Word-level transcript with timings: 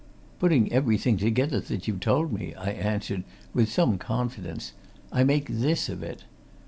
"Putting 0.39 0.73
everything 0.73 1.17
together 1.17 1.59
that 1.59 1.87
you've 1.87 1.99
told 1.99 2.33
me," 2.33 2.55
I 2.55 2.71
answered, 2.71 3.23
with 3.53 3.71
some 3.71 3.99
confidence, 3.99 4.73
"I 5.11 5.23
make 5.23 5.47
this 5.47 5.89
of 5.89 6.01
it. 6.01 6.23